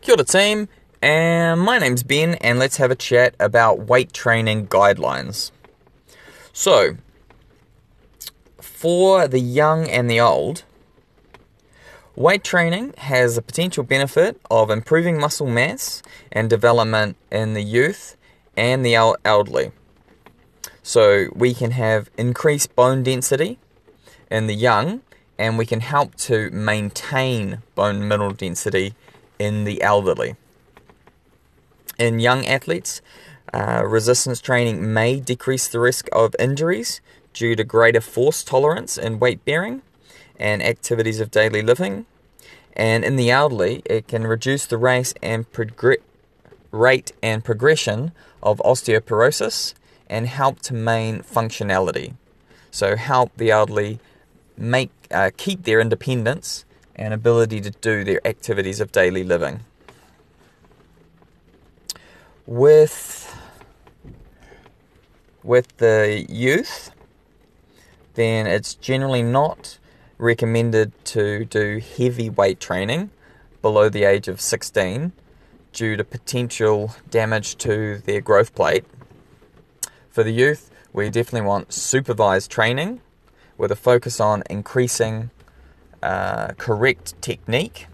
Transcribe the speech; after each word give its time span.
Kia 0.00 0.14
ora 0.14 0.24
team, 0.24 0.68
and 1.02 1.60
my 1.60 1.78
name's 1.78 2.02
Ben, 2.02 2.34
and 2.34 2.58
let's 2.58 2.76
have 2.76 2.90
a 2.90 2.94
chat 2.94 3.34
about 3.40 3.80
weight 3.80 4.12
training 4.12 4.68
guidelines. 4.68 5.50
So, 6.52 6.96
for 8.60 9.26
the 9.26 9.40
young 9.40 9.88
and 9.88 10.08
the 10.08 10.20
old, 10.20 10.64
weight 12.14 12.44
training 12.44 12.94
has 12.98 13.36
a 13.36 13.42
potential 13.42 13.82
benefit 13.82 14.40
of 14.50 14.70
improving 14.70 15.18
muscle 15.18 15.48
mass 15.48 16.02
and 16.30 16.48
development 16.48 17.16
in 17.32 17.54
the 17.54 17.62
youth 17.62 18.16
and 18.56 18.86
the 18.86 18.94
elderly. 18.94 19.72
So, 20.82 21.28
we 21.34 21.52
can 21.52 21.72
have 21.72 22.10
increased 22.16 22.76
bone 22.76 23.02
density 23.02 23.58
in 24.30 24.46
the 24.46 24.54
young, 24.54 25.00
and 25.38 25.58
we 25.58 25.66
can 25.66 25.80
help 25.80 26.14
to 26.16 26.50
maintain 26.50 27.62
bone 27.74 28.06
mineral 28.06 28.32
density 28.32 28.94
in 29.38 29.64
the 29.64 29.82
elderly. 29.82 30.36
In 31.98 32.20
young 32.20 32.46
athletes, 32.46 33.00
uh, 33.52 33.82
resistance 33.86 34.40
training 34.40 34.92
may 34.92 35.20
decrease 35.20 35.68
the 35.68 35.80
risk 35.80 36.08
of 36.12 36.34
injuries 36.38 37.00
due 37.32 37.56
to 37.56 37.64
greater 37.64 38.00
force 38.00 38.42
tolerance 38.42 38.98
and 38.98 39.20
weight 39.20 39.44
bearing 39.44 39.82
and 40.38 40.62
activities 40.62 41.20
of 41.20 41.30
daily 41.30 41.62
living. 41.62 42.06
And 42.74 43.04
in 43.04 43.16
the 43.16 43.30
elderly, 43.30 43.82
it 43.86 44.08
can 44.08 44.26
reduce 44.26 44.66
the 44.66 44.76
rate 44.76 45.14
and, 45.22 45.50
progr- 45.52 46.02
rate 46.70 47.12
and 47.22 47.42
progression 47.42 48.12
of 48.42 48.58
osteoporosis 48.58 49.74
and 50.08 50.26
help 50.26 50.60
to 50.60 50.74
maintain 50.74 51.22
functionality. 51.22 52.14
So, 52.70 52.96
help 52.96 53.32
the 53.36 53.50
elderly 53.50 53.98
make 54.56 54.90
uh, 55.10 55.30
keep 55.36 55.64
their 55.64 55.80
independence 55.80 56.64
and 56.96 57.14
ability 57.14 57.60
to 57.60 57.70
do 57.70 58.02
their 58.02 58.26
activities 58.26 58.80
of 58.80 58.90
daily 58.90 59.22
living. 59.22 59.60
With 62.46 63.34
with 65.42 65.76
the 65.76 66.26
youth, 66.28 66.90
then 68.14 68.46
it's 68.46 68.74
generally 68.74 69.22
not 69.22 69.78
recommended 70.18 70.92
to 71.04 71.44
do 71.44 71.80
heavy 71.96 72.28
weight 72.28 72.58
training 72.58 73.10
below 73.62 73.88
the 73.88 74.04
age 74.04 74.26
of 74.26 74.40
16 74.40 75.12
due 75.72 75.96
to 75.96 76.02
potential 76.02 76.96
damage 77.10 77.56
to 77.56 77.98
their 77.98 78.20
growth 78.20 78.54
plate. 78.54 78.84
For 80.10 80.24
the 80.24 80.32
youth, 80.32 80.70
we 80.92 81.10
definitely 81.10 81.46
want 81.46 81.72
supervised 81.72 82.50
training 82.50 83.02
with 83.58 83.70
a 83.70 83.76
focus 83.76 84.18
on 84.18 84.42
increasing 84.48 85.30
uh, 86.06 86.52
correct 86.56 87.20
technique. 87.20 87.88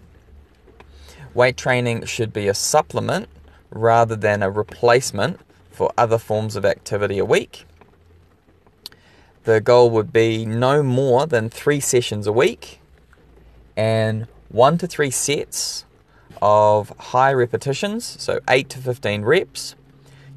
Weight 1.33 1.57
training 1.57 2.05
should 2.05 2.31
be 2.31 2.47
a 2.47 2.53
supplement 2.53 3.27
rather 3.71 4.15
than 4.15 4.43
a 4.43 4.51
replacement 4.51 5.39
for 5.71 5.91
other 5.97 6.19
forms 6.19 6.55
of 6.55 6.63
activity 6.63 7.17
a 7.17 7.25
week. 7.25 7.65
The 9.45 9.59
goal 9.59 9.89
would 9.89 10.13
be 10.13 10.45
no 10.45 10.83
more 10.83 11.25
than 11.25 11.49
three 11.49 11.79
sessions 11.79 12.27
a 12.27 12.31
week 12.31 12.79
and 13.75 14.27
one 14.49 14.77
to 14.77 14.85
three 14.85 15.09
sets 15.09 15.85
of 16.39 16.93
high 16.99 17.33
repetitions, 17.33 18.05
so 18.21 18.39
8 18.47 18.69
to 18.69 18.77
15 18.77 19.23
reps, 19.23 19.73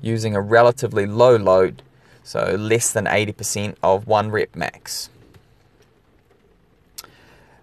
using 0.01 0.35
a 0.35 0.41
relatively 0.41 1.05
low 1.05 1.37
load, 1.37 1.83
so 2.23 2.57
less 2.59 2.91
than 2.91 3.05
80% 3.05 3.77
of 3.83 4.07
one 4.07 4.31
rep 4.31 4.57
max. 4.57 5.11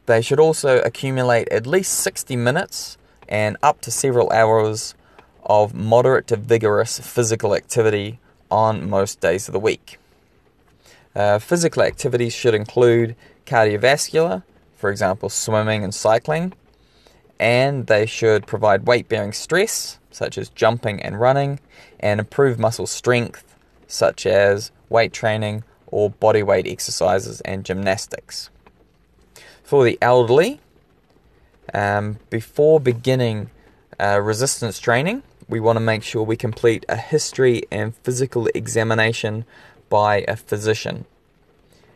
They 0.06 0.22
should 0.22 0.40
also 0.40 0.80
accumulate 0.82 1.48
at 1.50 1.66
least 1.66 1.94
60 2.00 2.36
minutes 2.36 2.98
and 3.30 3.58
up 3.64 3.80
to 3.82 3.92
several 3.92 4.30
hours 4.32 4.96
of 5.44 5.74
moderate 5.74 6.28
to 6.28 6.36
vigorous 6.36 7.00
physical 7.00 7.56
activity 7.56 8.20
on 8.52 8.90
most 8.90 9.20
days 9.22 9.48
of 9.48 9.54
the 9.54 9.60
week. 9.60 9.98
Uh, 11.16 11.40
physical 11.40 11.84
activities 11.84 12.34
should 12.34 12.54
include 12.54 13.16
cardiovascular, 13.46 14.44
for 14.76 14.90
example, 14.90 15.30
swimming 15.30 15.84
and 15.84 15.94
cycling, 15.94 16.54
and 17.40 17.88
they 17.88 18.06
should 18.06 18.46
provide 18.46 18.88
weight 18.88 19.08
bearing 19.08 19.34
stress, 19.34 20.00
such 20.12 20.38
as 20.38 20.50
jumping 20.50 21.02
and 21.02 21.20
running, 21.20 21.60
and 22.00 22.20
improve 22.20 22.60
muscle 22.60 22.88
strength, 22.88 23.56
such 23.88 24.26
as 24.26 24.72
weight 24.90 25.14
training 25.14 25.64
or 25.88 26.10
body 26.10 26.44
weight 26.44 26.68
exercises 26.68 27.42
and 27.42 27.64
gymnastics. 27.64 28.50
For 29.74 29.84
the 29.84 29.98
elderly, 30.04 30.60
um, 31.74 32.20
before 32.30 32.80
beginning 32.80 33.50
uh, 34.00 34.22
resistance 34.22 34.78
training, 34.78 35.24
we 35.50 35.60
want 35.60 35.78
to 35.78 35.80
make 35.80 36.04
sure 36.04 36.22
we 36.22 36.38
complete 36.38 36.86
a 36.88 36.96
history 36.96 37.64
and 37.72 37.96
physical 38.04 38.48
examination 38.54 39.46
by 39.90 40.26
a 40.28 40.36
physician. 40.36 41.06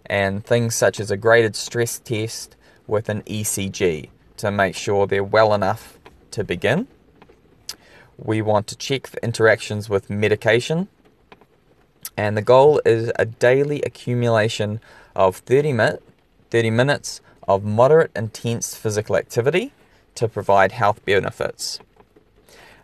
And 0.07 0.43
things 0.43 0.73
such 0.73 0.99
as 0.99 1.11
a 1.11 1.17
graded 1.17 1.55
stress 1.55 1.99
test 1.99 2.55
with 2.88 3.09
an 3.09 3.21
ECG 3.27 4.09
to 4.38 4.49
make 4.49 4.75
sure 4.75 5.05
they're 5.05 5.23
well 5.23 5.53
enough 5.53 5.99
to 6.31 6.44
begin. 6.44 6.88
We 8.17 8.41
want 8.41 8.65
to 8.69 8.75
check 8.75 9.05
for 9.05 9.19
interactions 9.21 9.88
with 9.88 10.09
medication. 10.09 10.88
And 12.17 12.35
the 12.35 12.41
goal 12.41 12.81
is 12.83 13.11
a 13.19 13.25
daily 13.25 13.83
accumulation 13.83 14.79
of 15.15 15.35
30, 15.35 15.73
minute, 15.73 16.03
30 16.49 16.71
minutes 16.71 17.21
of 17.47 17.63
moderate 17.63 18.12
intense 18.16 18.75
physical 18.75 19.16
activity 19.16 19.72
to 20.16 20.28
provide 20.28 20.72
health 20.72 21.03
benefits. 21.06 21.80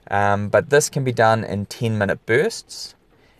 Um, 0.09 0.49
but 0.49 0.69
this 0.69 0.89
can 0.89 1.03
be 1.03 1.11
done 1.11 1.43
in 1.43 1.65
10 1.65 1.97
minute 1.97 2.25
bursts, 2.25 2.95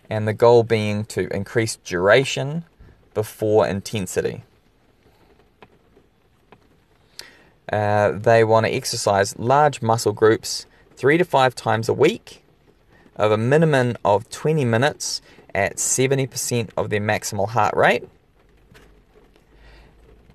and 0.09 0.27
the 0.27 0.33
goal 0.33 0.63
being 0.63 1.05
to 1.05 1.27
increase 1.33 1.75
duration 1.77 2.65
before 3.13 3.67
intensity. 3.67 4.43
Uh, 7.71 8.11
they 8.11 8.43
want 8.43 8.65
to 8.65 8.71
exercise 8.71 9.37
large 9.39 9.81
muscle 9.81 10.11
groups 10.11 10.65
three 10.95 11.17
to 11.17 11.25
five 11.25 11.55
times 11.55 11.89
a 11.89 11.93
week 11.93 12.43
of 13.15 13.31
a 13.31 13.37
minimum 13.37 13.95
of 14.03 14.29
20 14.29 14.65
minutes 14.65 15.21
at 15.55 15.77
70% 15.77 16.69
of 16.75 16.89
their 16.89 17.01
maximal 17.01 17.49
heart 17.49 17.75
rate 17.75 18.03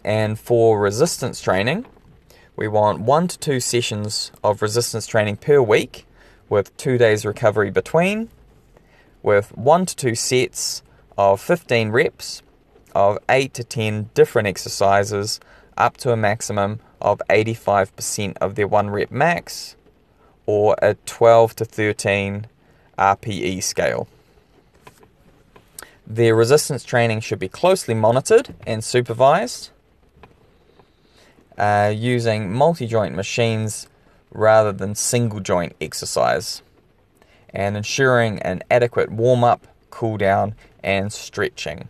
and 0.08 0.40
for 0.40 0.80
resistance 0.80 1.38
training, 1.38 1.84
we 2.56 2.66
want 2.66 2.98
one 2.98 3.28
to 3.28 3.38
two 3.38 3.60
sessions 3.60 4.32
of 4.42 4.62
resistance 4.62 5.06
training 5.06 5.36
per 5.36 5.60
week 5.60 6.06
with 6.48 6.74
two 6.78 6.96
days 6.96 7.26
recovery 7.26 7.70
between, 7.70 8.30
with 9.22 9.54
one 9.54 9.84
to 9.84 9.94
two 9.94 10.14
sets 10.14 10.82
of 11.18 11.42
15 11.42 11.90
reps 11.90 12.40
of 12.94 13.18
8 13.28 13.52
to 13.52 13.62
10 13.62 14.08
different 14.14 14.48
exercises 14.48 15.40
up 15.76 15.98
to 15.98 16.10
a 16.10 16.16
maximum 16.16 16.80
of 17.02 17.20
85% 17.28 18.38
of 18.38 18.54
their 18.54 18.66
one 18.66 18.88
rep 18.88 19.10
max 19.10 19.76
or 20.46 20.74
a 20.80 20.94
12 20.94 21.54
to 21.56 21.64
13 21.66 22.46
RPE 22.98 23.62
scale. 23.62 24.08
Their 26.06 26.34
resistance 26.34 26.82
training 26.82 27.20
should 27.20 27.38
be 27.38 27.50
closely 27.50 27.92
monitored 27.92 28.54
and 28.66 28.82
supervised 28.82 29.70
uh, 31.58 31.92
using 31.94 32.52
multi 32.52 32.86
joint 32.86 33.14
machines 33.14 33.88
rather 34.30 34.72
than 34.72 34.94
single 34.94 35.40
joint 35.40 35.74
exercise, 35.80 36.62
and 37.50 37.76
ensuring 37.76 38.38
an 38.40 38.62
adequate 38.70 39.10
warm 39.10 39.42
up, 39.42 39.66
cool 39.90 40.16
down, 40.16 40.54
and 40.82 41.12
stretching. 41.12 41.88